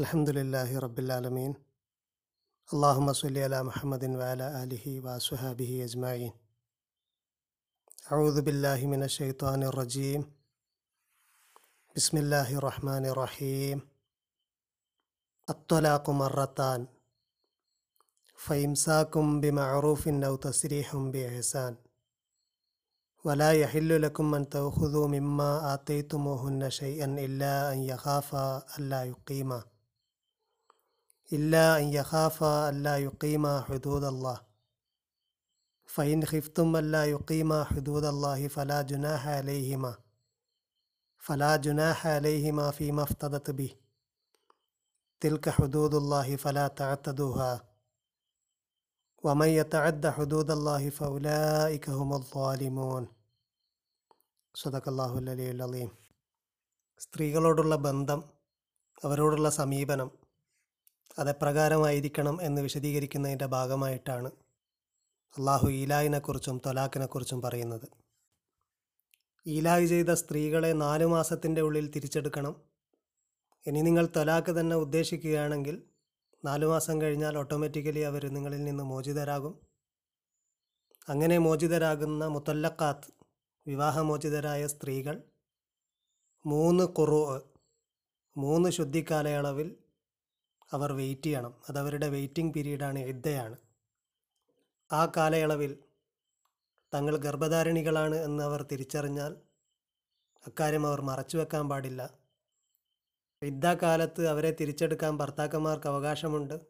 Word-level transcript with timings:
الحمد 0.00 0.30
لله 0.30 0.78
رب 0.78 0.98
العالمين 0.98 1.54
اللهم 2.72 3.12
صل 3.12 3.38
على 3.38 3.62
محمد 3.62 4.04
وعلى 4.04 4.62
آله 4.62 5.00
وصحبه 5.04 5.84
أجمعين 5.84 6.32
أعوذ 8.12 8.40
بالله 8.42 8.86
من 8.86 9.02
الشيطان 9.02 9.62
الرجيم 9.62 10.24
بسم 11.96 12.16
الله 12.16 12.54
الرحمن 12.58 13.06
الرحيم 13.06 13.80
الطلاق 15.50 16.10
مرتان 16.10 16.86
فإمساكم 18.36 19.40
بمعروف 19.40 20.08
أو 20.08 20.36
تسريح 20.36 20.96
بإحسان 20.96 21.76
ولا 23.24 23.52
يحل 23.52 24.02
لكم 24.02 24.34
أن 24.34 24.48
تأخذوا 24.48 25.08
مما 25.08 25.74
آتيتموهن 25.74 26.70
شيئا 26.70 27.04
إلا 27.04 27.72
أن 27.72 27.78
يخافا 27.78 28.64
ألا 28.78 29.04
يقيما 29.04 29.72
إلا 31.33 31.77
أن 31.77 31.83
يخافا 31.83 32.69
ألا 32.69 32.97
يقيما 32.97 33.61
حدود 33.61 34.03
الله 34.03 34.41
فإن 35.85 36.25
خفتم 36.25 36.75
ألا 36.75 37.05
يقيما 37.05 37.63
حدود 37.63 38.05
الله 38.05 38.47
فلا 38.47 38.81
جناح 38.81 39.27
عليهما 39.27 39.97
فلا 41.17 41.55
جناح 41.55 42.07
عليهما 42.07 42.71
فيما 42.71 43.03
افتدت 43.03 43.51
به 43.51 43.75
تلك 45.19 45.49
حدود 45.49 45.95
الله 45.95 46.35
فلا 46.35 46.67
تعتدوها 46.67 47.63
ومن 49.23 49.47
يتعد 49.47 50.07
حدود 50.07 50.51
الله 50.51 50.89
فأولئك 50.89 51.89
هم 51.89 52.13
الظالمون 52.13 53.07
صدق 54.55 54.87
الله 54.87 55.17
العلي 55.17 55.51
العظيم 55.51 55.89
സ്ത്രീകളോടുള്ള 56.99 57.75
ബന്ധം 57.75 58.23
അവരോടുള്ള 59.03 59.49
സമീപനം 59.49 60.11
അതെപ്രകാരമായിരിക്കണം 61.18 62.42
എന്ന് 62.42 62.62
വിശദീകരിക്കുന്നതിന്റെ 62.62 63.46
ഭാഗമായിട്ടാണ് 63.46 64.30
അള്ളാഹു 65.38 65.68
ഈലായിനെക്കുറിച്ചും 65.70 66.60
തൊലാഖിനെക്കുറിച്ചും 66.66 67.42
പറയുന്നത്. 67.42 67.88
ഈലായി 69.46 69.86
ചെയ്ത 69.86 70.10
സ്ത്രീകളെ 70.10 70.72
നാലു 70.72 71.06
മാസത്തിന്റെ 71.06 71.60
ഉള്ളിൽ 71.60 71.90
തിരിച്ചെടുക്കണം. 71.90 72.62
ഇനി 73.66 73.80
നിങ്ങൾ 73.80 74.08
തൊലാക്ക് 74.16 74.60
തന്നെ 74.60 74.76
ഉദ്ദേശിക്കുകയാണെങ്കിൽ 74.76 75.82
നാലു 76.44 76.66
മാസം 76.66 77.02
കഴിഞ്ഞാൽ 77.02 77.38
ഓട്ടോമാറ്റിക്കലി 77.38 78.00
അവർ 78.00 78.32
നിങ്ങളിൽ 78.32 78.64
നിന്ന് 78.64 78.84
മോചിതരാകും. 78.84 79.66
അങ്ങനെ 81.08 81.38
മോചിതരാകുന്ന 81.38 82.26
മുത്തല്ലക്കാത്ത് 82.26 83.12
വിവാഹമോചിതരായ 83.66 84.66
സ്ത്രീകൾ 84.66 85.22
മൂന്ന് 86.46 86.84
കുറു 86.84 87.50
മൂന്ന് 88.36 88.70
ശുദ്ധിക്കാലയളവിൽ 88.70 89.76
അവർ 90.72 90.92
വെയിറ്റ് 90.92 91.22
ചെയ്യണം. 91.22 91.54
അതവരുടെ 91.68 92.08
വെയിറ്റിംഗ് 92.08 92.54
പീരീഡാണ് 92.54 92.98
ഇദ്ദയാണ് 92.98 93.56
ആ 94.92 95.12
കാലയളവിൽ 95.16 95.72
തങ്ങൾ 96.94 97.16
ഗർഭധാരിണികളാണ് 97.16 98.14
എന്ന് 98.14 98.44
അവർ 98.44 98.62
തിരിച്ചറിഞ്ഞാൽ 98.62 99.36
അക്കാര്യം 100.46 100.86
അവർ 100.86 101.00
മറച്ചു 101.00 101.36
വെക്കാൻ 101.36 101.68
പാടില്ല. 101.68 102.02
യുദ്ധകാലത്ത് 103.42 104.28
അവരെ 104.28 104.50
തിരിച്ചെടുക്കാൻ 104.60 105.18
ഭർത്താക്കന്മാർക്ക് 105.18 105.86
അവകാശമുണ്ട്. 105.86 106.60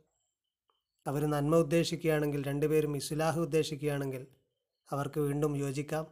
അവർ 1.07 1.23
നന്മ 1.27 1.57
ഉദ്ദേശിക്കുകയാണെങ്കിൽ 1.57 2.47
രണ്ടുപേരും 2.47 2.97
ഇസ്ലാഹ് 2.97 3.41
ഉദ്ദേശിക്കുകയാണെങ്കിൽ 3.41 4.27
അവർക്ക് 4.91 5.21
വീണ്ടും 5.21 5.57
യോജിക്കാം. 5.57 6.07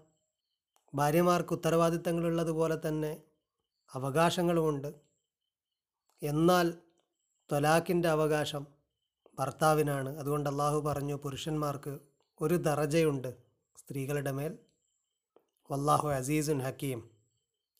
ഭാര്യമാർക്ക് 0.94 1.52
ഉത്തരവാദിത്തങ്ങളുള്ളതുപോലെ 1.52 2.76
തന്നെ 2.88 3.22
അവകാശങ്ങളുമുണ്ട്. 3.94 4.88
എന്നാൽ 6.22 6.66
തൊലാഖിന്റെ 7.52 8.08
അവകാശം 8.08 8.66
ഭർത്താവിനാണ്. 9.38 10.18
അതുകൊണ്ട് 10.18 10.50
അള്ളാഹു 10.50 10.80
പറഞ്ഞു 10.80 11.14
പുരുഷന്മാർക്ക് 11.14 11.98
ഒരു 12.40 12.54
ദറജയുണ്ട് 12.54 13.36
സ്ത്രീകളുടെ 13.76 14.30
മേൽ. 14.30 14.58
വല്ലാഹു 15.70 16.08
അസീസുൻ 16.08 16.58
ഹക്കീം. 16.58 17.10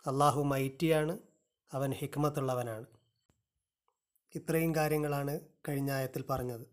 അള്ളാഹു 0.07 0.43
മൈറ്റിയാണ് 0.43 1.19
അവൻ 1.73 1.93
ഹിക്മത്തുള്ളവനാണ്. 1.93 2.85
ഇത്രയും 4.35 4.75
കാര്യങ്ങളാണ് 4.75 5.41
കഴിഞ്ഞ 5.69 5.93
ആയത്തിൽ 5.93 6.25
പറഞ്ഞത്. 6.31 6.67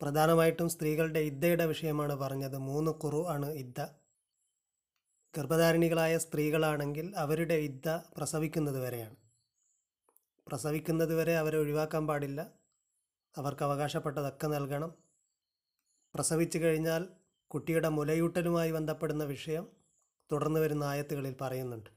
പ്രധാനമായിട്ടും 0.00 0.68
സ്ത്രീകളുടെ 0.68 1.20
ഇദ്ദയുടെ 1.20 1.66
വിഷയമാണ് 1.66 2.14
പറഞ്ഞത്. 2.14 2.58
മൂന്ന് 2.58 2.90
കുറു 2.90 3.26
ആണ് 3.28 3.50
ഇദ്ദ. 3.50 3.86
ഗർഭധാരിണികളായ 5.38 6.18
സ്ത്രീകളാണെങ്കിൽ 6.18 7.14
അവരുടെ 7.16 7.54
ഇദ്ദ 7.54 7.88
പ്രസവിക്കുന്നത് 7.88 8.80
വരെയാണ്. 8.80 9.21
പ്രസവിക്കുന്നത് 10.46 11.14
വരെ 11.14 11.36
അവരെ 11.36 11.58
ഒഴിവാക്കാൻ 11.58 12.06
പാടില്ല. 12.06 12.50
അവർക്ക് 13.36 13.62
അവകാശപ്പെട്ടതൊക്കെ 13.62 14.46
നൽകണം. 14.46 14.94
പ്രസവിച്ചു 16.14 16.58
കഴിഞ്ഞാൽ 16.58 17.08
കുട്ടിയുടെ 17.48 17.88
മുലയൂട്ടലുമായി 17.88 18.70
ബന്ധപ്പെടുന്ന 18.72 19.24
വിഷയം 19.24 19.76
തുടർന്ന് 20.32 20.60
വരുന്ന 20.60 20.84
ആയത്തുകളിൽ 20.84 21.36
പറയുന്നുണ്ട്. 21.40 21.90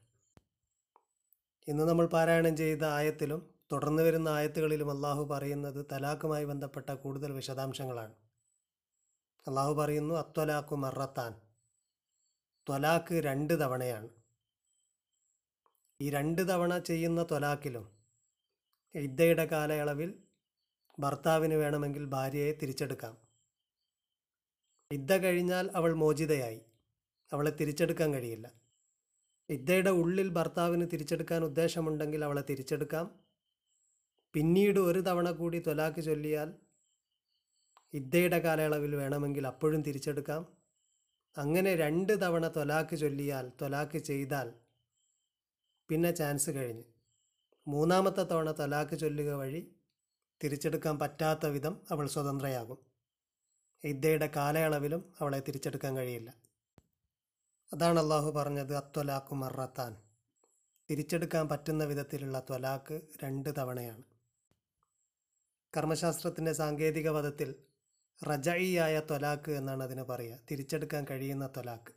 ഇന്ന് 1.68 1.84
നമ്മൾ 1.84 2.06
പാരായണം 2.06 2.58
ചെയ്ത 2.58 2.84
ആയത്തിലും 2.84 3.56
തുടർന്ന് 3.72 4.04
വരുന്ന 4.04 4.30
ആയത്തുകളിലും 4.30 4.92
അള്ളാഹു 4.92 5.26
പറയുന്നത് 5.26 5.86
തലാഖുമായി 5.92 6.46
ബന്ധപ്പെട്ട 6.46 6.90
കൂടുതൽ 6.90 7.32
വിശദാംശങ്ങളാണ്. 7.32 8.14
അള്ളാഹു 9.48 9.74
പറയുന്നു 9.74 10.16
അത്വലാഖു 10.16 10.76
മറത്താൻ. 10.76 11.42
ത്വലാഖ് 12.70 13.14
രണ്ട് 13.14 13.60
തവണയാണ്. 13.60 14.10
ഈ 16.02 16.10
രണ്ട് 16.10 16.50
തവണ 16.50 16.80
ചെയ്യുന്ന 16.80 17.24
ത്വലാഖിലും 17.24 17.95
ഇദ്ദയുടെ 18.96 19.46
കാലയളവിൽ 19.46 20.24
ഭർത്താവിന് 21.00 21.54
വേണമെങ്കിൽ 21.54 22.06
ഭാര്യയെ 22.06 22.52
തിരിച്ചെടുക്കാം. 22.52 23.18
ഇദ്ദ 24.92 25.14
കഴിഞ്ഞാൽ 25.14 25.72
അവൾ 25.76 25.94
മോചിതയായി. 25.94 26.62
അവളെ 27.32 27.52
തിരിച്ചെടുക്കാൻ 27.52 28.14
കഴിയില്ല. 28.14 28.52
ഇദ്ദയുടെ 29.50 29.90
ഉള്ളിൽ 29.90 30.30
ഭർത്താവിന് 30.30 30.88
തിരിച്ചെടുക്കാൻ 30.94 31.44
ഉദ്ദേശമുണ്ടെങ്കിൽ 31.44 32.24
അവളെ 32.24 32.42
തിരിച്ചെടുക്കാം. 32.42 33.20
പിന്നീട് 34.34 34.80
ഒരു 34.80 35.00
തവണ 35.00 35.32
കൂടി 35.32 35.60
തൊലാക്ക് 35.60 36.02
ചൊല്ലിയാൽ 36.02 36.54
ഇദ്ദയുടെ 37.94 38.40
കാലയളവിൽ 38.40 38.96
വേണമെങ്കിൽ 38.96 39.48
അപ്പോഴും 39.48 39.82
തിരിച്ചെടുക്കാം. 39.82 40.58
അങ്ങനെ 41.38 41.76
രണ്ട് 41.76 42.22
തവണ 42.22 42.48
തൊലാക്ക് 42.48 42.96
ചൊല്ലിയാൽ 42.96 43.52
തൊലാക്ക് 43.62 43.98
ചെയ്താൽ 43.98 44.54
പിന്നെ 45.90 46.12
ചാൻസ് 46.12 46.50
കഴിഞ്ഞ്. 46.50 46.95
മൂന്നാമത്തെ 47.68 48.24
തവണ 48.24 48.52
തലാക്ക് 48.52 49.00
ചൊല്ലുക 49.00 49.34
വഴി 49.34 49.76
തിരിച്ചെടുക്കാൻ 50.44 51.00
പറ്റാത്ത 51.00 51.46
വിധം 51.46 51.82
അവൾ 51.92 52.08
സ്വതന്ത്രയാകും. 52.08 52.78
ഇദ്ദയുടെ 53.84 54.30
കാലയളവിലും 54.36 55.14
അവളെ 55.20 55.40
തിരിച്ചെടുക്കാൻ 55.40 55.98
കഴിയില്ല. 55.98 56.34
അതാണ് 57.74 58.00
അള്ളാഹു 58.00 58.32
പറഞ്ഞത് 58.32 58.76
അത്വലാഖു 58.76 59.36
മറത്താൻ. 59.36 59.98
തിരിച്ചെടുക്കാൻ 60.90 61.50
പറ്റുന്ന 61.50 61.84
വിധത്തിലുള്ള 61.84 62.40
ത്വലാക്ക് 62.40 63.02
രണ്ട് 63.24 63.50
തവണയാണ്. 63.58 64.04
കർമ്മശാസ്ത്രത്തിന്റെ 65.78 66.54
സാങ്കേതിക 66.54 67.10
പദത്തിൽ 67.10 67.56
റജയിയായ 68.30 69.00
ത്വലാക്ക് 69.00 69.52
എന്നാണ് 69.52 69.84
അതിന് 69.84 70.04
പറയുക. 70.04 70.40
തിരിച്ചെടുക്കാൻ 70.52 71.06
കഴിയുന്ന 71.10 71.48
ത്വലാക്ക്. 71.48 71.94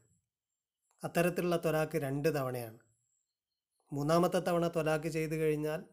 അത്തരത്തിലുള്ള 1.05 1.57
ത്വലാക്ക് 1.57 1.99
രണ്ട് 1.99 2.35
തവണയാണ്. 2.35 2.88
മൂന്നാമത്തെ 3.93 4.39
തവണ 4.39 4.69
തൊലാക്ക് 4.69 5.09
ചെയ്തു 5.09 5.35
കഴിഞ്ഞാൽ 5.35 5.85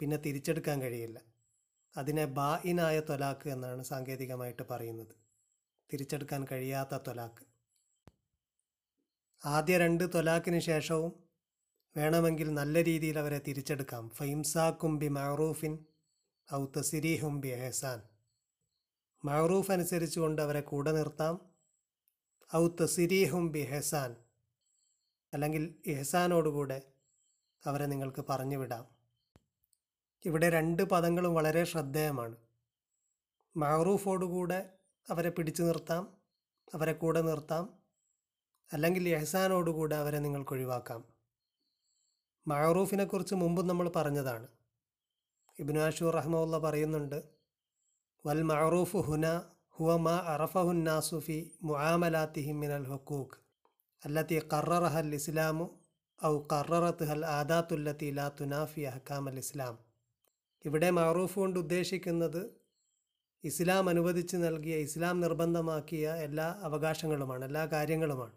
പിന്നെ 0.00 0.16
തിരിച്ചെടുക്കാൻ 0.16 0.82
കഴിയില്ല. 0.82 1.20
അതിനെ 1.96 2.24
ബാ 2.24 2.62
ഇനായ 2.64 3.00
തൊലാക്ക് 3.00 3.48
എന്നാണ് 3.48 3.82
സാങ്കേതികമായിട്ട് 3.82 4.62
പറയുന്നത്. 4.70 5.14
തിരിച്ചെടുക്കാൻ 5.92 6.46
കഴിയാത്ത 6.52 6.96
തൊലാക്ക്. 6.96 7.44
ആദ്യ 9.44 9.78
രണ്ട് 9.78 10.14
തൊലാക്കിന് 10.14 10.58
ശേഷവും 10.58 11.12
വേണമെങ്കിൽ 11.96 12.54
നല്ല 12.54 12.84
രീതിയിൽ 12.84 13.18
അവരെ 13.18 13.38
തിരിച്ചെടുക്കാം. 13.38 14.08
ഫൈംസാക്കും 14.08 14.98
ബി 14.98 15.08
മഹറൂഫിൻ 15.08 15.78
ഔ 16.54 16.66
തസിരീഹും 16.76 17.40
ബി 17.40 17.48
എഹസാൻ. 17.48 18.02
മഹറൂഫ് 19.24 19.72
അനുസരിച്ചുകൊണ്ട് 19.72 20.42
അവരെ 20.42 20.60
കൂടെ 20.60 20.92
നിർത്താം. 20.92 21.56
ഔ 22.56 22.68
തസിരീഹും 22.68 23.52
ബി 23.52 23.60
ഹെസാൻ 23.60 24.16
അല്ലെങ്കിൽ 25.32 25.74
ഇഹസാനോടുകൂടെ 25.86 26.82
അവരെ 27.68 27.86
നിങ്ങൾക്ക് 27.86 28.24
പറഞ്ഞു 28.30 28.56
വിടാം 28.56 28.84
ഇവിടെ 30.24 30.50
രണ്ട് 30.50 30.82
പദങ്ങളും 30.82 31.34
വളരെ 31.34 31.64
ശ്രദ്ധേയമാണ്. 31.64 32.36
മാറൂഫോടുകൂടെ 33.56 34.78
അവരെ 35.10 35.30
പിടിച്ചു 35.30 35.62
നിർത്താം 35.62 36.16
അവരെ 36.74 36.92
കൂടെ 36.92 37.20
നിർത്താം 37.22 37.64
അല്ലെങ്കിൽ 38.72 39.08
എഹ്സാനോടുകൂടെ 39.08 39.96
അവരെ 39.96 40.18
നിങ്ങൾക്ക് 40.18 40.52
ഒഴിവാക്കാം. 40.52 41.04
മഹറൂഫിനെക്കുറിച്ച് 42.46 43.34
മുമ്പും 43.34 43.66
നമ്മൾ 43.66 43.88
പറഞ്ഞതാണ്. 43.88 44.48
ഇബ്നു 45.58 45.80
അഷൂർ 45.80 46.14
റഹ്മുല്ല 46.14 46.58
പറയുന്നുണ്ട് 46.58 47.18
വൽ 48.26 48.42
മഹറൂഫ് 48.42 48.96
ഹുന 48.96 49.26
ഹുവ 49.76 49.96
മാ 49.96 50.16
അറഫഹുന്നാസുഫി 50.34 51.38
മുആമലാത്തിഹിം 51.62 52.60
മിനൽ 52.60 52.86
അല്ലാത്തി 54.04 54.38
കററഹൽ 54.52 55.14
ഇസ്ലാമു 55.14 55.66
ഔ 56.24 56.46
കററത്ത് 56.52 57.04
ഹൽ 57.04 57.26
ആദാത്തുല്ലത്തി 57.26 58.10
ലാ 58.10 58.28
തുനാഫി 58.40 58.80
അഹ്കാം 58.80 59.28
അൽ 59.28 59.38
ഇസ്ലാം 59.38 59.78
ഇവിടെ 60.64 60.90
മാറൂഫ് 60.90 61.34
കൊണ്ട് 61.34 61.58
ഉദ്ദേശിക്കുന്നത് 61.58 62.56
ഇസ്ലാം 63.44 63.88
അനുവദിച്ച് 63.88 64.36
നൽകിയ 64.36 64.76
ഇസ്ലാം 64.76 65.20
നിർബന്ധമാക്കിയ 65.20 66.14
എല്ലാ 66.14 66.60
അവകാശങ്ങളുമാണ് 66.62 67.44
എല്ലാ 67.44 67.66
കാര്യങ്ങളുമാണ്. 67.66 68.32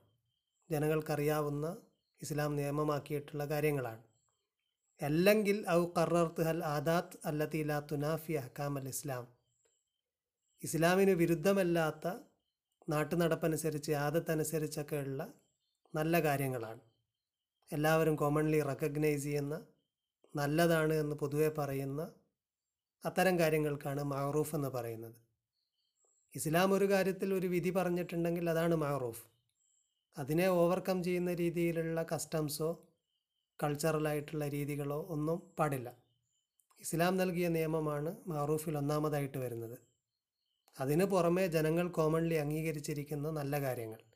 ജനങ്ങൾക്കറിയാവുന്ന 0.71 1.77
ഇസ്ലാം 2.21 2.55
നിയമമാക്കിയിട്ടുള്ള 2.55 3.45
കാര്യങ്ങളാണ്. 3.45 4.03
അല്ലെങ്കിൽ 5.01 5.65
ഔ 5.69 5.85
കറർത്ത് 5.97 6.41
ഹൽ 6.41 6.63
ആദാത്ത് 6.65 7.17
അല്ലത്തി 7.25 7.63
ലാ 7.63 7.79
തുനാഫി 7.91 8.33
അഹ്കാം 8.33 8.77
അൽ 8.77 8.87
ഇസ്ലാം. 8.87 9.27
ഇസ്ലാമിന് 10.63 11.11
വിരുദ്ധമല്ലാത്ത 11.11 12.07
നാട്ടുനടപ്പനുസരിച്ച് 12.89 13.91
ആദത്തനുസരിച്ചൊക്കെയുള്ള 13.91 15.33
നല്ല 15.93 16.19
കാര്യങ്ങളാണ്. 16.23 16.88
എല്ലാവരും 17.71 18.16
കോമൺലി 18.16 18.62
റെക്കഗ്നൈസ് 18.62 19.24
ചെയ്യുന്ന 19.24 19.66
നല്ലതാണ് 20.36 20.94
എന്ന് 20.94 21.16
പൊതുവെ 21.16 21.50
പറയുന്ന 21.50 22.13
അത്തരം 23.06 23.39
കാര്യങ്ങൾക്കാണ് 23.39 24.04
മഹറൂഫ് 24.04 24.56
എന്ന് 24.56 24.68
പറയുന്നത്. 24.68 25.16
ഇസ്ലാം 26.36 26.74
ഒരു 26.74 26.89
കാര്യത്തിൽ 26.89 27.33
ഒരു 27.33 27.48
വിധി 27.48 27.69
പറഞ്ഞിട്ടുണ്ടെങ്കിൽ 27.69 28.50
അതാണ് 28.50 28.75
മഹറൂഫ്. 28.75 29.24
അതിനെ 30.18 30.48
ഓവർകം 30.48 31.04
ചെയ്യുന്ന 31.04 31.33
രീതിയിലുള്ള 31.33 32.06
കസ്റ്റംസോ 32.16 32.88
കൾച്ചറലായിട്ടുള്ള 33.63 34.48
രീതികളോ 34.48 35.07
ഒന്നും 35.10 35.54
പാടില്ല. 35.60 35.98
ഇസ്ലാം 36.81 37.18
നൽകിയ 37.18 37.48
നിയമമാണ് 37.48 38.15
മഹറൂഫിൽ 38.27 38.77
ഒന്നാമതായിട്ട് 38.77 39.38
വരുന്നത്. 39.38 39.77
അതിനു 40.80 41.06
പുറമെ 41.06 41.48
ജനങ്ങൾ 41.48 41.89
കോമൺലി 41.89 42.36
അംഗീകരിച്ചിരിക്കുന്ന 42.36 43.30
നല്ല 43.30 43.62
കാര്യങ്ങൾ. 43.62 44.08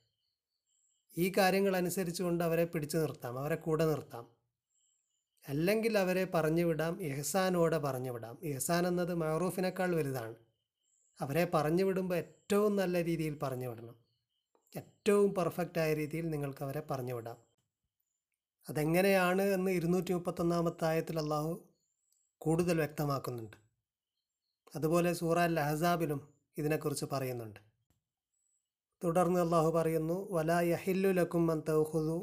ഈ 1.17 1.33
കാര്യങ്ങൾ 1.37 1.77
അനുസരിച്ചുകൊണ്ട് 1.77 2.43
അവരെ 2.43 2.65
പിടിച്ചു 2.65 2.97
നിർത്താം 2.97 3.39
അവരെ 3.39 3.55
കൂടെ 3.55 3.85
നിർത്താം. 3.85 4.27
അല്ലെങ്കിൽ 5.47 5.97
അവരെ 5.97 6.25
പറഞ്ഞു 6.25 6.63
വിടാം 6.63 7.01
ഇഹ്സാനോടെ 7.01 7.77
പറഞ്ഞു 7.77 8.11
വിടാം. 8.11 8.37
എഹ്സാൻ 8.43 8.87
എന്നത് 8.87 9.13
മാറൂഫിനേക്കാൾ 9.13 9.95
വലുതാണ്. 9.95 10.35
അവരെ 11.19 11.47
പറഞ്ഞു 11.53 11.83
വിടുമ്പോൾ 11.83 12.15
ഏറ്റവും 12.15 12.75
നല്ല 12.75 13.03
രീതിയിൽ 13.03 13.39
പറഞ്ഞു 13.43 13.67
വിടണം. 13.67 13.95
ഏറ്റവും 14.77 15.33
പെർഫെക്റ്റായ 15.33 15.93
രീതിയിൽ 15.93 16.29
നിങ്ങൾക്ക് 16.29 16.63
അവരെ 16.63 16.79
പറഞ്ഞു 16.91 17.13
വിടാം. 17.13 17.37
അതെങ്ങനെയാണ് 18.69 19.41
എന്ന് 19.41 19.71
ഇരുന്നൂറ്റി 19.71 20.13
മുപ്പത്തൊന്നാമത്തെ 20.13 20.85
ആയത്തിൽ 20.85 21.19
അള്ളാഹു 21.19 21.67
കൂടുതൽ 22.37 22.77
വ്യക്തമാക്കുന്നുണ്ട്. 22.77 23.57
അതുപോലെ 24.75 25.13
സൂറ 25.13 25.39
അൽ 25.39 25.59
അഹസാബിലും 25.59 26.33
ഇതിനെക്കുറിച്ച് 26.57 27.05
പറയുന്നുണ്ട്. 27.11 27.72
തുടർന്ന് 29.03 29.39
അള്ളാഹു 29.39 29.69
പറയുന്നു 29.69 30.15
വലാ 30.31 30.57
യഹില്ലുലക്കും 30.65 31.41
ലക്കും 31.41 31.51
അൻ 31.51 31.59
തൗഹുദു 31.69 32.17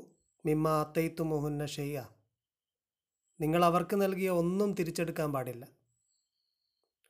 മിമ്മ 0.44 0.69
അത്തൈത്തു 0.81 1.23
മുഹുന്ന 1.23 1.67
ഷെയ്യ 1.67 1.99
നിങ്ങൾ 3.41 3.62
അവർക്ക് 3.65 3.97
നൽകിയ 3.97 4.31
ഒന്നും 4.31 4.71
തിരിച്ചെടുക്കാൻ 4.75 5.29
പാടില്ല. 5.32 5.65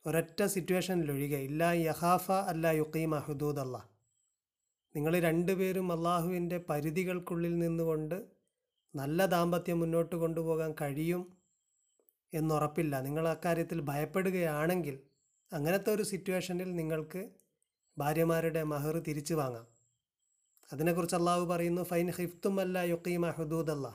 ഒരൊറ്റ 0.05 0.39
സിറ്റുവേഷനിലൊഴികെ 0.45 1.39
ഇല്ല 1.39 1.63
യഹാഫ 1.81 2.31
അല്ല 2.51 2.67
യുക്കീമ 2.71 3.15
ഹുദൂദ് 3.19 3.59
അല്ലാ 3.59 3.81
നിങ്ങൾ 4.95 5.13
രണ്ടുപേരും 5.19 5.87
അള്ളാഹുവിന്റെ 5.91 6.57
പരിധികൾക്കുള്ളിൽ 6.69 7.53
നിന്നുകൊണ്ട് 7.59 8.17
നല്ല 8.93 9.25
ദാമ്പത്യം 9.25 9.79
മുന്നോട്ട് 9.79 10.15
കൊണ്ടുപോകാൻ 10.15 10.71
കഴിയും 10.81 11.21
എന്നുറപ്പില്ല 12.33 12.95
നിങ്ങൾ 13.01 13.25
അക്കാര്യത്തിൽ 13.27 13.79
ഭയപ്പെടുകയാണെങ്കിൽ 13.81 14.97
അങ്ങനത്തെ 15.51 15.89
ഒരു 15.91 16.03
സിറ്റുവേഷനിൽ 16.03 16.69
നിങ്ങൾക്ക് 16.75 17.21
ഭാര്യമാരുടെ 17.97 18.63
മഹർ 18.63 18.99
തിരിച്ചു 18.99 19.33
വാങ്ങാം. 19.33 19.67
അതിനെക്കുറിച്ച് 20.73 21.15
അള്ളാഹു 21.15 21.45
പറയുന്നു 21.45 21.81
ഫൈൻ 21.81 22.11
ഹിഫ്തും 22.11 22.59
അല്ല 22.61 22.77
യുക്കീമ 22.77 23.29
ഹുദൂദ് 23.29 23.71
അല്ല 23.71 23.87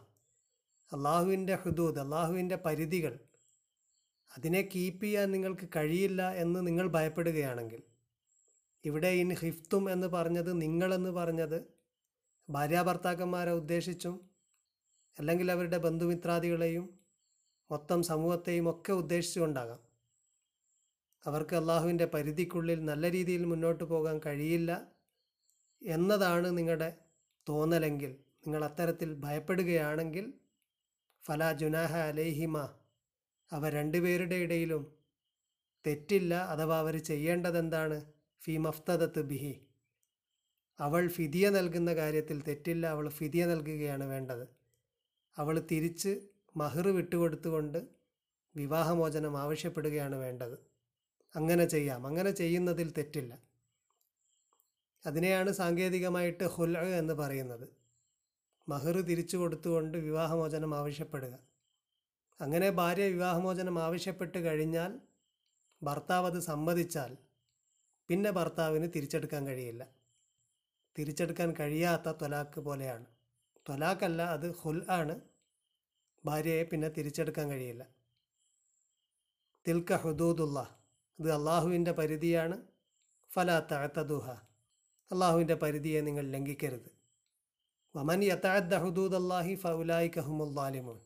അള്ളാഹുവിന്റെ 0.93 1.54
ഹുദൂദ് 1.54 1.98
അള്ളാഹുവിന്റെ 1.98 2.56
പരിധികൾ 2.56 3.19
അതിനെ 4.37 4.69
കീപ്പ് 4.75 5.04
ചെയ്യാൻ 5.04 5.31
നിങ്ങൾക്ക് 5.31 5.69
കഴിയില്ല 5.76 6.32
എന്ന് 6.32 6.66
നിങ്ങൾ 6.66 6.88
ഭയപ്പെടുകയാണെങ്കിൽ 6.88 7.82
ഇവിടെ 8.84 9.08
ഇൻ 9.08 9.34
ഹിഫ്തും 9.34 9.93
എന്ന് 9.93 10.06
പറഞ്ഞത് 10.06 10.62
നിങ്ങളെന്ന് 10.62 11.10
പറഞ്ഞത് 11.10 11.64
ഭാര്യാഭർത്താക്കന്മാരെ 12.50 13.52
ഉദ്ദേശിച്ചും 13.52 14.31
അല്ലെങ്കിൽ 15.19 15.52
അവരുടെ 15.52 15.76
ബന്ധുമിത്രാദികളെയും 15.76 16.98
മൊത്തം 17.70 18.02
സമൂഹത്തെയും 18.02 18.70
ഒക്കെ 18.70 18.93
ഉദ്ദേശിച്ചുകൊണ്ടാകാം. 18.93 19.85
അവർക്ക് 21.26 21.56
അള്ളാഹുവിന്റെ 21.56 22.05
പരിധിക്കുള്ളിൽ 22.05 22.84
നല്ല 22.84 23.11
രീതിയിൽ 23.11 23.44
മുന്നോട്ട് 23.44 23.84
പോകാൻ 23.84 24.20
കഴിയില്ല 24.26 24.87
എന്നതാണ് 25.82 26.58
നിങ്ങളുടെ 26.58 26.96
തോന്നലെങ്കിൽ 27.49 28.11
നിങ്ങൾ 28.46 28.64
അത്തരത്തിൽ 28.64 29.14
ഭയപ്പെടുകയാണെങ്കിൽ 29.14 30.32
ഫല 31.25 31.52
ജുനാഹ 31.52 31.96
അലേഹിമ 31.96 32.75
അവ 33.52 33.69
രണ്ടുപേരുടെ 33.69 34.34
ഇടയിലും 34.34 34.96
തെറ്റില്ല 35.87 36.34
അഥവാ 36.34 36.78
അവർ 36.78 36.96
ചെയ്യേണ്ടതെന്താണ്? 36.96 38.05
ഫി 38.43 38.56
മഫ്തദത്ത് 38.56 39.22
ബിഹി. 39.22 39.55
അവൾ 40.81 41.08
ഫിതിയ 41.08 41.50
നൽകുന്ന 41.50 41.94
കാര്യത്തിൽ 41.94 42.43
തെറ്റില്ല 42.43 42.87
അവൾ 42.87 43.08
ഫിതിയ 43.08 43.46
നൽകുകയാണ് 43.46 44.05
വേണ്ടത്. 44.05 44.49
അവൾ 45.38 45.67
തിരിച്ച് 45.70 46.12
മഹർ 46.56 46.88
വിട്ടുകൊടുത്തുകൊണ്ട് 46.88 47.87
വിവാഹമോചനം 48.56 49.38
ആവശ്യപ്പെടുകയാണ് 49.38 50.17
വേണ്ടത്. 50.17 50.75
അങ്ങനെ 51.36 51.64
ചെയ്യാം. 51.64 52.06
അങ്ങനെ 52.06 52.30
ചെയ്യുന്നതിൽ 52.30 52.90
തെറ്റില്ല. 52.90 53.38
അതിനെയാണ് 55.06 55.52
സാങ്കേതികമായിട്ട് 55.52 56.44
ഹുൽ 56.44 56.78
എന്ന് 56.78 57.14
പറയുന്നത്. 57.14 57.68
മഹർ 58.68 59.00
തിരിച്ചു 59.00 59.36
കൊടുത്തുകൊണ്ട് 59.36 59.98
വിവാഹമോചനം 59.98 60.74
ആവശ്യപ്പെടുക. 60.74 61.38
അങ്ങനെ 62.40 62.70
ഭാര്യ 62.70 63.04
വിവാഹമോചനം 63.04 63.82
ആവശ്യപ്പെട്ട് 63.82 64.38
കഴിഞ്ഞാൽ 64.38 65.00
ഭർത്താവ് 65.82 66.26
അത് 66.26 66.40
സമ്മതിച്ചാൽ 66.40 67.16
പിന്നെ 68.08 68.30
ഭർത്താവിന് 68.30 68.88
തിരിച്ചെടുക്കാൻ 68.96 69.46
കഴിയില്ല. 69.46 69.88
തിരിച്ചെടുക്കാൻ 70.98 71.54
കഴിയാത്ത 71.60 72.12
ത്വലാക്ക് 72.12 72.60
പോലെയാണ്. 72.60 73.06
ത്വലാക്കല്ല 73.68 74.22
അത് 74.22 74.54
ഹുൽ 74.54 74.86
ആണ്. 74.90 75.20
ഭാര്യയെ 76.24 76.62
പിന്നെ 76.62 76.88
തിരിച്ചെടുക്കാൻ 76.88 77.50
കഴിയില്ല. 77.50 77.86
തിൽക്ക 79.68 79.92
ഹുദൂദുള്ള 79.92 80.85
ഇത് 81.18 81.32
അള്ളാഹുവിന്റെ 81.32 81.92
പരിധിയാണ്. 81.92 82.56
ഫല 83.32 83.60
തഅത്തദുഹ. 83.72 84.30
അള്ളാഹുവിന്റെ 85.12 85.54
പരിധിയെ 85.54 86.00
നിങ്ങൾ 86.00 86.30
ലംഘിക്കരുത്. 86.30 86.90
വമൻ 87.96 88.24
യഥാദ് 88.24 88.74
ഹുദൂദ് 88.74 89.14
അള്ളാഹി 89.14 89.54
ഫൗലായി 89.54 90.10
കഹുമുല്ലാലിമോൻ 90.16 90.98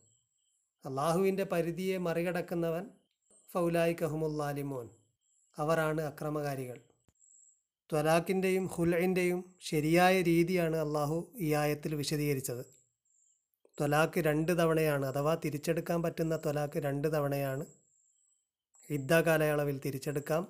അള്ളാഹുവിന്റെ 0.85 1.43
പരിധിയെ 1.43 1.97
മറികടക്കുന്നവൻ 1.97 2.85
ഫൗലായി 3.51 3.95
കഹുമുല്ലാലിമോൻ 4.01 4.89
അവരാണ് 5.57 6.01
അക്രമകാരികൾ. 6.01 6.81
ത്വലാഖിന്റെയും 7.91 8.67
ഹുലൈന്റെയും 8.67 9.55
ശരിയായ 9.59 10.21
രീതിയാണ് 10.21 10.77
അള്ളാഹു 10.77 11.31
ഈ 11.35 11.53
ആയത്തിൽ 11.53 11.95
വിശദീകരിച്ചത്. 11.95 12.63
ത്വലാഖ് 13.79 14.19
രണ്ട് 14.19 14.59
തവണയാണ് 14.59 15.05
അഥവാ 15.05 15.35
തിരിച്ചെടുക്കാൻ 15.45 16.03
പറ്റുന്ന 16.03 16.35
ത്വലാഖ് 16.35 16.77
രണ്ട് 16.77 17.13
തവണയാണ് 17.13 17.65
യുദ്ധ 18.91 19.13
കാലയളവിൽ 19.13 19.77
തിരിച്ചെടുക്കാം. 19.79 20.43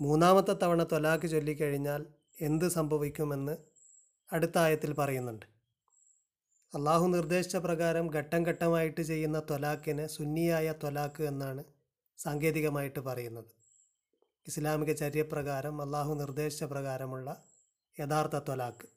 മൂന്നാമത്തെ 0.00 0.54
തവണ 0.62 0.82
ത്വലാഖ് 0.82 1.28
ചൊല്ലിക്കഴിഞ്ഞാൽ 1.30 2.02
എന്ത് 2.40 2.68
സംഭവിക്കുമെന്ന് 2.68 3.54
അടുത്ത 4.32 4.58
ആയത്തിൽ 4.58 4.92
പറയുന്നുണ്ട്. 4.92 5.46
അള്ളാഹു 6.74 7.06
നിർദ്ദേശിച്ച 7.06 7.56
പ്രകാരം 7.56 8.06
ഘട്ടം 8.14 8.42
ഘട്ടമായിട്ട് 8.46 9.02
ചെയ്യുന്ന 9.02 9.38
തൊലാക്കിന് 9.50 10.06
സുന്നിയായ 10.06 10.74
ത്വലാഖ് 10.82 11.22
എന്നാണ് 11.22 11.62
സാങ്കേതികമായിട്ട് 12.18 13.00
പറയുന്നത്. 13.00 13.50
ഇസ്ലാമിക 14.46 14.92
ചര്യപ്രകാരം 14.92 15.82
അള്ളാഹു 15.82 16.12
നിർദ്ദേശിച്ച 16.14 16.64
പ്രകാരമുള്ള 16.64 17.28
യഥാർത്ഥ 17.98 18.36
ത്വലാഖ് 18.38 18.88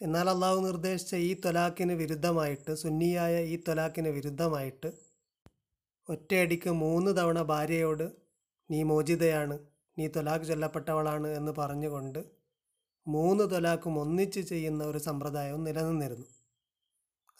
എന്നാൽ 0.00 0.26
അള്ളാഹു 0.30 0.58
നിർദ്ദേശിച്ച 0.58 1.14
ഈ 1.28 1.40
തൊലാക്കിന് 1.44 1.92
വിരുദ്ധമായിട്ട് 1.92 2.72
സുന്നിയായ 2.74 3.36
ഈ 3.52 3.56
തൊലാക്കിന് 3.68 4.08
വിരുദ്ധമായിട്ട് 4.08 4.90
ഒറ്റയടിക്ക് 6.08 6.70
മൂന്ന് 6.70 7.16
തവണ 7.16 7.42
ഭാര്യയോട് 7.42 8.12
നീ 8.70 8.82
മോചിതയാണ് 8.82 9.58
നീ 9.98 10.06
ത്വലാഖ് 10.06 10.44
ചൊല്ലപ്പെട്ടവളാണ് 10.44 11.28
എന്ന് 11.28 11.52
പറഞ്ഞുകൊണ്ട് 11.58 12.24
മൂന്ന് 13.08 13.50
തൊലാഖും 13.50 14.00
ഒന്നിച്ച് 14.00 14.40
ചെയ്യുന്ന 14.40 14.84
ഒരു 14.84 14.98
സമ്പ്രദായവും 14.98 15.64
നിലനിന്നിരുന്നു. 15.64 16.26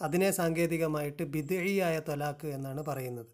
അതിനെ 0.02 0.30
സാങ്കേതികമായിട്ട് 0.30 1.22
ബിദഴിയായ 1.22 1.98
തൊലാക്ക് 1.98 2.46
എന്നാണ് 2.46 2.82
പറയുന്നത്. 2.82 3.30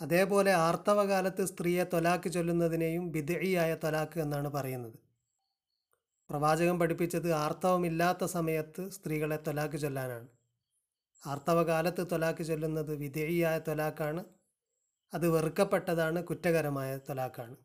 അതേപോലെ 0.00 0.52
ആർത്തവകാലത്ത് 0.52 1.44
സ്ത്രീയെ 1.44 1.84
തൊലാക്ക് 1.84 2.32
ചൊല്ലുന്നതിനെയും 2.32 3.12
ബിദഴിയായ 3.12 3.74
തൊലാക്ക് 3.74 4.20
എന്നാണ് 4.20 4.48
പറയുന്നത്. 4.48 4.98
പ്രവാചകൻ 6.30 6.78
പഠിപ്പിച്ചത് 6.78 7.32
ആർത്തവമില്ലാത്ത 7.32 8.24
സമയത്ത് 8.24 8.90
സ്ത്രീകളെ 8.90 9.36
തൊലാക്ക് 9.36 9.76
ചൊല്ലാനാണ്. 9.76 10.37
ആർത്തവകാലത്ത് 11.26 12.06
തൊലാക്ക് 12.12 12.44
ചൊല്ലുന്നത് 12.44 12.94
വിധേയിയായ 12.94 13.58
തൊലാക്കാണ്. 13.58 14.24
അത് 15.14 15.28
വെറുക്കപ്പെട്ടതാണ് 15.28 16.24
കുറ്റകരമായ 16.24 16.98
തൊലാക്കാണ്. 16.98 17.56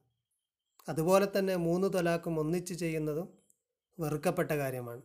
അതുപോലെ 0.90 1.28
തന്നെ 1.38 1.56
മൂന്ന് 1.56 1.94
തൊലാക്കും 1.94 2.40
ഒന്നിച്ച് 2.40 2.74
ചെയ്യുന്നതും 2.74 3.28
വെറുക്കപ്പെട്ട 4.00 4.52
കാര്യമാണ്. 4.52 5.02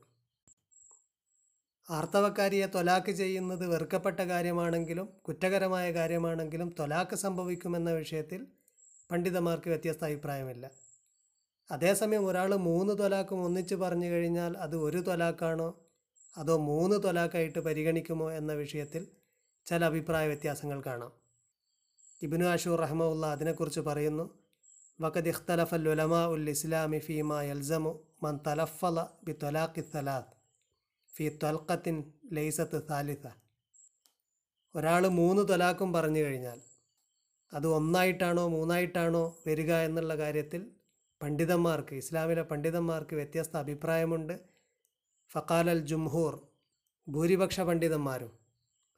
ആർത്തവക്കാരിയെ 1.91 2.67
തൊലാക്ക് 2.67 3.11
ചെയ്യുന്നത് 3.11 3.67
വെറുക്കപ്പെട്ട 3.67 4.21
കാര്യമാണെങ്കിലും 4.21 5.07
കുറ്റകരമായ 5.29 5.93
കാര്യമാണെങ്കിലും 5.93 6.75
തൊലാക്ക് 6.79 7.17
സംഭവിക്കുമെന്ന 7.17 7.91
വിഷയത്തിൽ 7.91 8.47
പണ്ഡിതന്മാർക്ക് 9.11 9.69
വ്യത്യസ്ത 9.69 10.05
അഭിപ്രായമില്ല. 10.05 10.71
അതേസമയം 11.71 12.27
ഒരാൾ 12.27 12.55
മൂന്ന് 12.57 12.99
തൊലാക്കും 12.99 13.45
ഒന്നിച്ച് 13.45 13.75
പറഞ്ഞു 13.75 14.07
കഴിഞ്ഞാൽ 14.07 14.57
അത് 14.57 14.77
ഒരു 14.77 14.99
തൊലാക്കാണോ? 14.99 15.88
അതോ 16.37 16.57
മൂന്ന് 16.57 17.03
തൊലാക്കായിട്ട് 17.03 17.59
പരിഗണിക്കുമോ 17.59 18.33
എന്ന 18.33 18.53
വിഷയത്തിൽ 18.53 19.07
ചില 19.67 19.85
അഭിപ്രായ 19.85 20.27
വ്യത്യാസങ്ങൾ 20.27 20.83
കാണാം. 20.87 21.13
ഇബിനു 22.23 22.45
അഷൂർ 22.45 22.81
റഹ്മുല്ല 22.81 23.27
അതിനെക്കുറിച്ച് 23.27 23.81
പറയുന്നു 23.81 24.25
വഖദ് 25.01 25.29
ഇഖ്തലഫൽ 25.29 25.89
ഉലമാ 25.89 26.27
ഉൽ 26.27 26.49
ഇസ്ലാമി 26.49 26.99
ഫീമ 26.99 27.41
യൽസമു 27.41 27.93
മൻ 28.23 28.39
തലഫല 28.47 29.07
ബി 29.25 29.33
തൊലാഖി 29.33 29.81
സലാത്ത് 29.81 30.35
ഫി 31.17 31.29
ത്വൽക്കത്തിൻ 31.29 32.13
ലൈസത്ത് 32.33 32.79
സാലിസ. 32.89 33.27
ഒരാൾ 34.75 35.07
മൂന്ന് 35.09 35.49
തൊലാക്കും 35.49 35.93
പറഞ്ഞു 35.93 36.21
കഴിഞ്ഞാൽ 36.21 36.59
അത് 37.53 37.67
ഒന്നായിട്ടാണോ 37.69 38.49
മൂന്നായിട്ടാണോ 38.49 39.37
വരിക 39.47 39.73
എന്നുള്ള 39.73 40.17
കാര്യത്തിൽ 40.17 40.63
പണ്ഡിതന്മാർക്ക് 41.23 41.95
ഇസ്ലാമിലെ 41.95 42.43
പണ്ഡിതന്മാർക്ക് 42.43 43.15
വ്യത്യസ്ത 43.15 43.57
അഭിപ്രായമുണ്ട്. 43.57 44.35
ഫക്കാലൽ 45.31 45.79
ജുംഹൂർ 45.91 46.35
ഭൂരിപക്ഷ 47.07 47.61
പണ്ഡിതന്മാരും. 47.69 48.31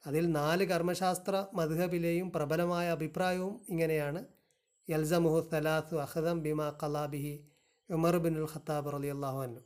അതിൽ 0.05 0.25
നാല് 0.37 0.63
കർമ്മശാസ്ത്ര 0.69 1.33
മധുഹബിലെയും 1.57 2.27
പ്രബലമായ 2.35 2.85
അഭിപ്രായവും 2.97 3.55
ഇങ്ങനെയാണ്. 3.71 4.21
യൽസമുഹു 4.87 5.39
സലാത്തു 5.51 5.95
അഹദം 6.05 6.37
ബിമ 6.45 6.61
കലാബിഹി 6.81 7.33
ഉമർ 7.89 8.15
ബിൻ 8.23 8.33
ബിനുൽ 8.35 8.49
ഖത്താബ് 8.53 8.91
റലി 8.95 9.09
അള്ളാഹുഅന്നു 9.15 9.61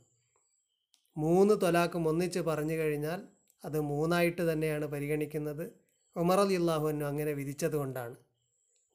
മൂന്ന് 1.16 1.54
തൊലാക്കും 1.62 2.04
ഒന്നിച്ച് 2.10 2.40
പറഞ്ഞു 2.48 2.76
കഴിഞ്ഞാൽ 2.80 3.20
അത് 3.64 3.78
മൂന്നായിട്ട് 3.90 4.42
തന്നെയാണ് 4.50 4.86
പരിഗണിക്കുന്നത്. 4.94 5.64
ഉമർ 6.16 6.38
അലി 6.44 6.56
അള്ളാഹുഅന്നു 6.60 7.04
അങ്ങനെ 7.12 7.32
വിധിച്ചതുകൊണ്ടാണ് 7.40 8.16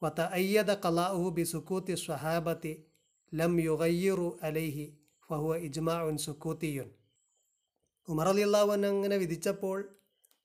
വത്ത 0.02 0.20
അയ്യദ 0.38 0.70
കലാഹു 0.84 1.24
ബി 1.36 1.44
സുക്കൂത്തി 1.52 1.94
സ്വഹാബത്തി 2.04 2.72
ലം 3.32 3.52
യുഗയ്യുറു 3.68 4.28
അലൈഹി 4.48 4.86
ഫഹുവ 5.30 5.52
ഇജ്മാ 5.68 5.96
ഉൻ 6.08 6.16
സുക്കൂത്തിയുൻ. 6.26 6.88
ഉമർ 8.08 8.28
അലി 8.28 8.40
അള്ളാഹുഅന്നു 8.40 8.88
അങ്ങനെ 8.88 9.16
വിധിച്ചപ്പോൾ 9.16 9.76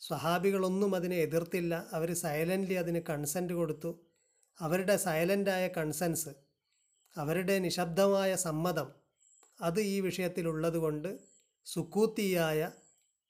സ്വഹാബികളൊന്നും 0.01 0.95
അതിനെ 0.95 1.15
എതിർത്തില്ല. 1.15 1.87
അവർ 1.93 2.13
സൈലന്റ്ലി 2.13 2.73
അതിന് 2.73 2.99
കൺസെന്റ് 3.09 3.53
കൊടുത്തു. 3.53 3.91
അവരുടെ 4.61 4.95
സൈലന്റായ 4.97 5.67
കൺസെൻസ് 5.67 6.29
അവരുടെ 7.17 7.59
നിശബ്ദമായ 7.59 8.35
സമ്മതം 8.35 8.87
അത് 9.61 9.79
ഈ 9.79 10.01
വിഷയത്തിലുള്ളത് 10.01 10.77
കൊണ്ട് 10.77 11.09
സുക്കൂത്തിയായ 11.65 12.71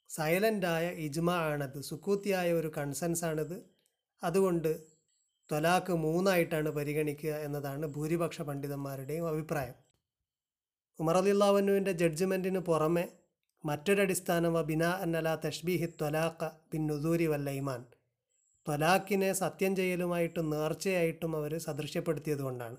സൈലന്റായ 0.10 0.90
ഇജ്മ 0.90 1.32
ആണത് 1.32 1.82
സുക്കൂത്തിയായ 1.82 2.52
ഒരു 2.54 2.68
കൺസെൻസ് 2.78 3.26
ആണിത് 3.26 3.58
അതുകൊണ്ട് 4.24 4.72
ത്വലാക്ക് 5.50 5.94
മൂന്നായിട്ടാണ് 5.94 6.70
പരിഗണിക്കുക 6.70 7.30
എന്നതാണ് 7.30 7.86
ഭൂരിപക്ഷ 7.86 8.42
പണ്ഡിതന്മാരുടെയും 8.42 9.28
അഭിപ്രായം. 9.28 9.76
ഉമർ 11.00 11.18
അലിള്ളാവന്നുവിന്റെ 11.18 11.92
ജഡ്ജ്മെന്റിന് 11.92 12.60
പുറമെ 12.60 13.06
മറ്റൊരടിസ്ഥാനം 13.68 14.56
ബിനാ 14.70 14.90
അന്നല 15.04 15.30
തഷ്ബീഹി 15.46 15.88
ത്വലാഖ 16.00 16.50
ബിൻ 16.72 16.82
നുദൂരി 16.88 17.28
വല്ലൈമാൻ 17.28 17.82
ത്വലാഖിനെ 18.66 19.30
സത്യം 19.34 19.74
ചെയ്യലുമായിട്ടും 19.76 20.50
നേർച്ചയായിട്ടും 20.50 21.32
അവർ 21.36 21.58
സദൃശ്യപ്പെടുത്തിയത് 21.58 22.40
കൊണ്ടാണ്. 22.40 22.78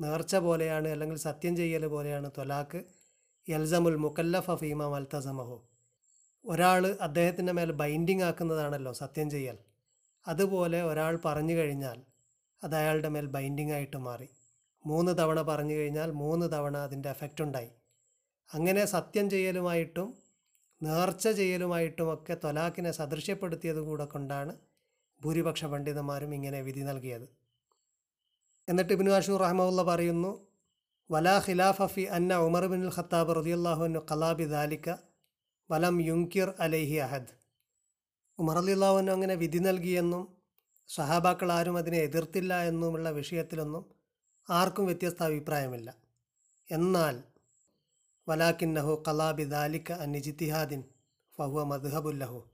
നേർച്ച 0.00 0.36
പോലെയാണ് 0.36 0.88
അല്ലെങ്കിൽ 0.88 1.18
സത്യം 1.18 1.56
ചെയ്യൽ 1.56 1.86
പോലെയാണ് 1.86 2.30
ത്വലാഖ് 2.36 2.80
യൽസമുൽ 3.48 3.96
മുക്കല്ലഫ 3.96 4.50
ഫീമ 4.54 4.88
മൽത്തസമഹു 4.88 5.56
ഒരാൾ 6.44 6.82
അദ്ദേഹത്തിന്റെ 7.00 7.52
മേൽ 7.52 7.72
ബൈൻഡിങ് 7.72 8.22
ആക്കുന്നതാണല്ലോ 8.22 8.92
സത്യം 8.92 9.30
ചെയ്യൽ. 9.30 9.56
അതുപോലെ 10.28 10.82
ഒരാൾ 10.82 11.14
പറഞ്ഞു 11.24 11.54
കഴിഞ്ഞാൽ 11.54 11.98
അത് 12.62 12.74
അയാളുടെ 12.74 13.08
മേൽ 13.08 13.26
ബൈൻഡിങ് 13.26 13.72
ആയിട്ട് 13.72 13.96
മാറി. 13.96 14.28
മൂന്ന് 14.84 15.12
തവണ 15.18 15.42
പറഞ്ഞു 15.42 15.74
കഴിഞ്ഞാൽ 15.74 16.10
മൂന്ന് 16.22 16.46
തവണ 16.52 16.76
അതിന്റെ 16.76 17.08
എഫക്റ്റ് 17.08 17.42
ഉണ്ടായി. 17.42 17.70
അങ്ങനെ 18.54 18.84
സത്യം 18.84 19.30
ചെയ്യലുമായിട്ടും 19.30 20.08
നേർച്ച 20.82 21.28
ചെയ്യലുമായിട്ടും 21.28 22.14
ഒക്കെ 22.14 22.34
തൊലാഖിനെ 22.44 22.90
സദൃശ്യപ്പെടുത്തിയത് 22.90 23.80
കൂടെ 23.80 24.04
കൊണ്ടാണ് 24.04 24.52
ഭൂരിപക്ഷ 25.20 25.64
പണ്ഡിതന്മാരും 25.64 26.34
ഇങ്ങനെ 26.34 26.60
വിധി 26.62 26.80
നൽകിയത്. 26.80 27.26
എന്നിട്ട് 28.68 28.92
ഇബിനു 28.92 29.10
അഷൂർ 29.10 29.40
റഹ്മുള്ള 29.40 29.82
പറയുന്നു 29.82 30.32
വലാ 31.10 31.34
ഖിലാഫ 31.46 31.82
ഫി 31.94 32.04
അന്ന 32.16 32.36
ഉമർ 32.36 32.64
ബിൻ 32.66 32.82
ഖത്താബ് 32.96 33.34
റദിയല്ലാഹുനു 33.38 34.00
കലാബി 34.10 34.44
ദാലിക്ക 34.44 34.88
വലം 35.70 35.96
യുങ്കിർ 36.00 36.48
അലൈഹി 36.60 36.96
അഹദ്. 37.06 37.32
ഉമർ 38.38 38.58
അലിള്ളാഹുനു 38.58 39.12
അങ്ങനെ 39.12 39.34
വിധി 39.34 39.58
നൽകിയെന്നും 39.58 40.24
സഹാബാക്കൾ 40.88 41.52
ആരും 41.52 41.76
അതിനെ 41.78 41.98
എതിർത്തില്ല 41.98 42.54
എന്നുമുള്ള 42.62 43.10
വിഷയത്തിലൊന്നും 43.10 43.84
ആർക്കും 44.48 44.86
വ്യത്യസ്ത 44.86 45.22
അഭിപ്രായമില്ല. 45.22 45.88
എന്നാൽ 46.70 47.22
വലാക്കിന്നഹു 48.28 49.02
കലാബി 49.08 49.44
ദാലിക്ക 49.44 49.92
അനിജിത്തിഹാദിൻ 49.92 50.84
ഫഹുവ 51.38 51.64
മദ്ഹബുല്ലഹു 51.64 52.50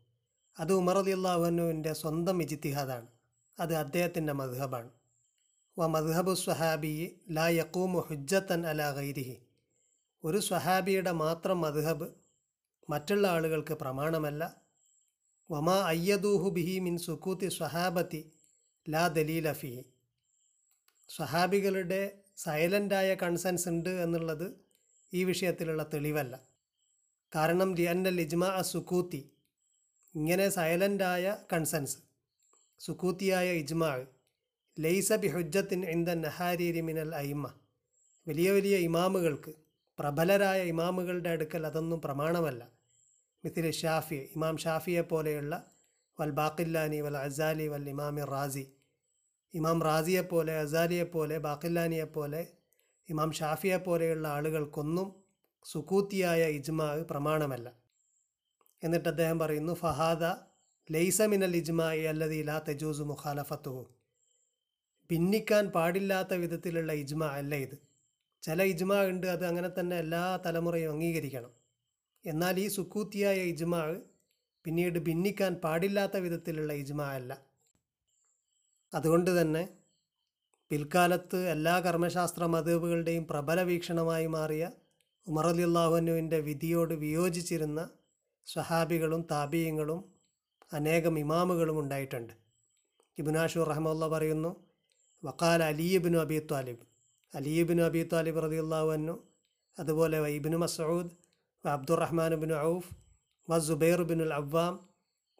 അത് 0.58 0.72
ഉമർ 0.72 0.98
അലി 0.98 1.10
അള്ളാഹുനുവിന്റെ 1.10 1.92
സ്വന്തം 1.92 2.42
ഇജിത്തിഹാദാണ്. 2.42 3.06
അത് 3.60 3.74
അദ്ദേഹത്തിന്റെ 3.74 4.32
മദ്ഹബാണ്. 4.32 4.90
വ 5.78 5.86
മദ്ഹബു 5.86 6.34
സ്വഹാബി 6.34 7.20
ലാ 7.30 7.48
യക്കൂമു 7.48 7.98
ഹുജ്ജത്തൻ 7.98 8.66
അല 8.66 8.90
ഗൈരിഹി. 8.90 9.36
ഒരു 10.24 10.38
സ്വഹാബിയുടെ 10.38 11.10
മാത്രം 11.10 11.60
മദ്ഹബ് 11.60 12.08
മറ്റുള്ള 12.90 13.28
ആളുകൾക്ക് 13.28 13.74
പ്രമാണമല്ല. 13.74 14.62
വമാ 15.50 15.76
അയ്യദൂഹു 15.76 16.50
ബിഹി 16.50 16.78
മിൻ 16.78 16.98
സുക്കൂത്തി 16.98 17.48
സ്വഹാബത്തി 17.48 18.32
ലാ 18.88 19.08
ദലീൽ 19.08 19.52
ഫിഹി. 19.52 19.84
സ്വഹാബികളുടെ 21.08 22.18
സൈലന്റായ 22.36 23.14
കൺസെൻസ് 23.14 23.68
ഉണ്ട് 23.68 23.90
എന്നുള്ളത് 23.90 24.71
ഈ 25.12 25.24
വിഷയത്തിലുള്ള 25.24 25.82
തെളിവല്ല. 25.94 26.34
കാരണം 27.32 27.70
ലിയന്നൽ 27.76 28.20
ഇജ്മ 28.20 28.44
അ 28.60 28.62
സുക്കൂത്തി 28.72 29.20
ഇങ്ങനെ 30.14 30.46
സൈലന്റായ 30.48 31.26
കൺസെൻസ് 31.52 31.96
സുക്കൂത്തിയായ 32.80 33.48
ഇജ്മാ 33.62 33.90
ലൈസ 34.76 35.12
ഇൻ 35.72 35.82
ഇന്ദ 35.86 36.10
നഹാരീരി 36.26 36.80
മിനൽ 36.80 37.12
അയിമ 37.14 37.44
വലിയ 38.26 38.48
വലിയ 38.50 38.76
ഇമാമുകൾക്ക് 38.88 39.52
പ്രബലരായ 39.98 40.60
ഇമാമുകളുടെ 40.64 41.30
അടുക്കൽ 41.30 41.62
അതൊന്നും 41.66 42.00
പ്രമാണമല്ല. 42.00 42.62
മിഥിൽ 43.44 43.66
ഷാഫി 43.72 44.18
ഇമാം 44.36 44.56
ഷാഫിയെ 44.56 45.02
പോലെയുള്ള 45.02 45.54
വൽ 46.18 46.30
ബാക്കില്ലാനി 46.30 46.98
വൽ 47.00 47.16
അസാലി 47.18 47.66
വൽ 47.68 47.86
ഇമാമി 47.88 48.24
റാസി 48.24 48.64
ഇമാം 49.54 49.78
റാസിയെപ്പോലെ 49.82 50.52
അസാലിയെപ്പോലെ 50.58 51.38
ബാക്കില്ലാനിയെപ്പോലെ 51.38 51.38
പോലെ 51.38 51.38
ബാക്കില്ലാനിയെ 51.38 52.04
പോലെ 52.04 52.40
ഇമാം 53.10 53.32
ഷാഫിയെ 53.32 53.76
പോലെയുള്ള 53.76 54.28
ആളുകൾക്കൊന്നും 54.28 55.22
സുക്കൂത്തിയായ 55.64 56.44
ഇജ്മാ 56.44 57.06
പ്രമാണമല്ല. 57.10 57.72
എന്നിട്ട് 58.82 59.08
അദ്ദേഹം 59.08 59.38
പറയുന്നു 59.38 59.72
ഫഹാദ 59.72 60.24
ലൈസമിനൽ 60.90 61.56
ഇജ്മായി 61.56 62.02
അല്ലതി 62.02 62.42
ലാ 62.42 62.58
തെജൂസ് 62.58 63.02
മുഖാലഫത്തുഹു. 63.02 63.94
ഭിന്നിക്കാൻ 65.10 65.68
പാടില്ലാത്ത 65.68 66.34
വിധത്തിലുള്ള 66.34 66.92
ഇജ്മ 66.92 67.24
അല്ല 67.24 67.54
ഇത്. 67.54 67.82
ചില 68.42 68.62
ഇജ്മ 68.62 69.04
ഉണ്ട് 69.04 69.26
അത് 69.26 69.46
അങ്ങനെ 69.46 69.70
തന്നെ 69.80 69.96
എല്ലാ 69.98 70.42
തലമുറയും 70.46 70.90
അംഗീകരിക്കണം. 70.90 71.50
എന്നാൽ 72.26 72.60
ഈ 72.60 72.68
സുക്കൂത്തിയായ 72.68 73.36
ഇജ്മാ 73.36 73.96
പിന്നീട് 74.64 74.98
ഭിന്നിക്കാൻ 74.98 75.54
പാടില്ലാത്ത 75.54 76.16
വിധത്തിലുള്ള 76.16 76.72
ഇജ്മ 76.72 77.02
അല്ല. 77.02 77.42
അതുകൊണ്ട് 78.94 79.40
തന്നെ 79.40 79.68
പിൽക്കാലത്ത് 80.72 81.38
എല്ലാ 81.54 81.72
കർമ്മശാസ്ത്ര 81.84 82.44
മതബുകളുടെയും 82.52 83.24
പ്രബല 83.30 83.58
വീക്ഷണമായി 83.70 84.28
മാറിയ 84.34 84.64
ഉമർ 85.26 85.46
അലി 85.48 85.64
അള്ളാഹുനുവിന്റെ 85.66 86.38
വിധിയോട് 86.46 86.94
വിയോജിച്ചിരുന്ന 87.02 87.80
സ്വഹാബികളും 88.46 89.26
താബീയങ്ങളും 89.32 90.00
അനേകം 90.78 91.18
ഇമാമുകളും 91.24 91.76
ഉണ്ടായിട്ടുണ്ട്. 91.82 92.32
ഇബുനാഷു 93.18 93.66
റഹ്മുള്ള 93.72 94.08
പറയുന്നു 94.14 94.52
വക്കാൽ 95.22 95.62
അലിയബിനു 95.68 96.18
അബി 96.24 96.40
താലിബ് 96.52 96.84
അലിയബിനു 97.34 97.82
അബി 97.90 98.08
താലിബ് 98.12 98.42
റതി 98.46 98.60
അള്ളാഹുനു 98.64 99.16
അതുപോലെ 99.78 100.26
ഇബിനു 100.38 100.56
മസൂദ് 100.66 101.14
വ 101.64 101.70
അബ്ദുറഹ്മാൻ 101.78 102.34
ബിൻ 102.44 102.58
ഔഫ് 102.72 102.92
വ 103.48 103.58
സുബൈർ 103.70 104.02
ബിനുൽ 104.10 104.36
അവ്വാം 104.42 104.74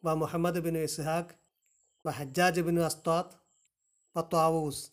വ 0.03 0.21
മുഹമ്മദ് 0.25 0.69
ബിനു 0.69 0.83
ഇസ്ഹാഖ് 0.89 1.37
വ 2.05 2.19
ഹജ്ജാജ് 2.21 2.65
ബിനു 2.71 2.83
അസ്താത്ത് 2.93 3.37
വ 4.17 4.31
ത്വാവൂസ്. 4.33 4.85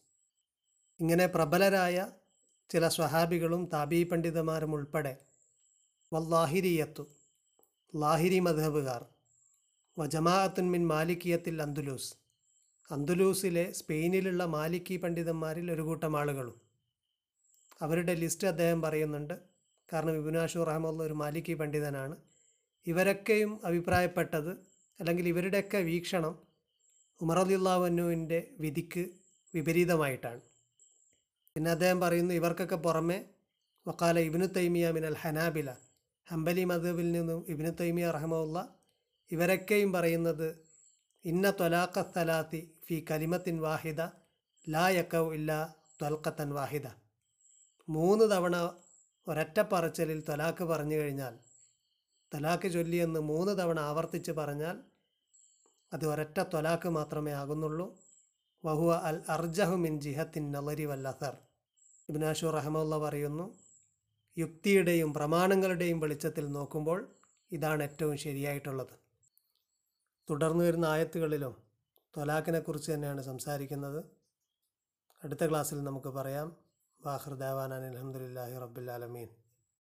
ഇങ്ങനെ 1.00 1.26
പ്രബലരായ 1.28 1.98
ചില 2.70 2.88
സ്വഹാബികളും 2.88 3.66
താബി 3.74 4.04
പണ്ഡിതന്മാരും 4.04 4.74
ഉൾപ്പെടെ. 4.74 5.18
വല്ലാഹിരിയത്തു 6.14 7.04
ലാഹിരി 7.96 8.40
മധബുകാർ 8.40 9.06
വ 9.98 10.06
ജമാഅത്തുൻ 10.06 10.72
മിൻ 10.72 10.88
മാലിക്കിയത്തിൽ 10.88 11.62
അന്തുലൂസ് 11.62 12.12
അന്തുലൂസിലെ 12.92 13.72
സ്പെയിനിലുള്ള 13.72 14.46
മാലിക്കി 14.46 14.98
പണ്ഡിതന്മാരിൽ 14.98 15.72
ഒരു 15.72 15.82
കൂട്ടം 15.82 16.18
ആളുകളും. 16.18 16.56
അവരുടെ 17.82 18.14
ലിസ്റ്റ് 18.14 18.48
അദ്ദേഹം 18.48 18.82
പറയുന്നുണ്ട്. 18.82 19.36
കാരണം 19.94 20.16
ഇബുനാഷു 20.18 20.60
റഹമുള്ള 20.60 21.04
ഒരു 21.04 21.14
മാലിക്കി 21.14 21.54
പണ്ഡിതനാണ്. 21.54 22.16
ഇവരൊക്കെയും 22.88 23.60
അഭിപ്രായപ്പെട്ടത് 23.66 24.52
അല്ലെങ്കിൽ 25.00 25.28
ഇവരുടെയൊക്കെ 25.28 25.78
വീക്ഷണം 25.78 26.36
ഉമർ 27.22 27.38
ഉമറലിള്ളാവന്നുവിന്റെ 27.38 28.40
വിധിക്ക് 28.60 29.04
വിപരീതമായിട്ടാണ്. 29.54 30.42
പിന്നെ 31.56 31.72
അദ്ദേഹം 31.72 32.00
പറയുന്നു 32.02 32.34
ഇവർക്കൊക്കെ 32.34 32.76
പുറമെ 32.76 33.20
വക്കാല 33.86 34.20
ഇബിനു 34.20 34.46
തൈമിയ 34.46 34.92
മിനൽ 34.96 35.18
ഹനാബില. 35.22 35.70
ഹംബലി 36.28 36.64
മദബിൽ 36.64 37.12
നിന്നും 37.12 37.40
ഇബിനു 37.48 37.70
തൈമിയ 37.70 38.12
റഹമുള്ള 38.12 38.58
ഇവരൊക്കെയും 39.32 39.94
പറയുന്നത് 39.94 40.48
ഇന്ന 41.26 41.50
ത്വലാഖ 41.50 42.02
സ്ഥലാത്തി 42.12 42.62
ഫി 42.86 43.06
കലിമത്തിൻ 43.12 43.58
വാഹിദ 43.60 44.02
ലാ 44.68 44.86
യക്കൗ 44.90 45.26
ഇല്ല 45.34 45.52
ത്വൽക്കത്തൻ 46.02 46.50
വാഹിദ. 46.58 46.88
മൂന്ന് 47.88 48.26
തവണ 48.32 48.56
ഒരൊറ്റ 49.28 49.60
പറച്ചലിൽ 49.72 50.20
ത്വലാഖ് 50.28 50.64
പറഞ്ഞു 50.64 50.96
കഴിഞ്ഞാൽ 50.96 51.34
തലാക്ക് 52.32 52.68
ചൊല്ലിയെന്ന് 52.74 53.20
മൂന്ന് 53.20 53.54
തവണ 53.60 53.80
ആവർത്തിച്ച് 53.80 54.32
പറഞ്ഞാൽ 54.32 54.76
അത് 55.92 56.06
ഒരൊറ്റ 56.06 56.40
ത്വലാഖ് 56.52 56.90
മാത്രമേ 56.90 57.32
ആകുന്നുള്ളൂ. 57.32 57.88
വഹുവ 58.64 58.92
അൽ 58.96 59.22
അർജഹു 59.30 59.76
മിൻ 59.76 60.00
ജിഹത്തിൻ 60.00 60.54
വൽ 60.54 60.86
വല്ലസർ 60.86 61.38
ഇബ്നാഷു 62.10 62.48
റഹമുല്ല 62.48 62.98
പറയുന്നു 62.98 63.46
യുക്തിയുടെയും 64.38 65.14
പ്രമാണങ്ങളുടെയും 65.14 66.00
വെളിച്ചത്തിൽ 66.00 66.46
നോക്കുമ്പോൾ 66.52 67.00
ഇതാണ് 67.52 67.84
ഏറ്റവും 67.84 68.18
ശരിയായിട്ടുള്ളത്. 68.18 68.94
തുടർന്നു 70.30 70.64
വരുന്ന 70.64 70.86
ആയത്തുകളിലും 70.86 71.54
തൊലാഖിനെക്കുറിച്ച് 72.18 72.92
തന്നെയാണ് 72.92 73.22
സംസാരിക്കുന്നത്. 73.22 74.00
അടുത്ത 75.24 75.44
ക്ലാസ്സിൽ 75.50 75.84
നമുക്ക് 75.84 76.08
പറയാം. 76.08 76.58
വാഹൃദാവാൻ 77.06 77.74
അലഹമുല്ലാഹി 77.74 78.58
റബ്ബുലാലമീൻ 78.60 79.39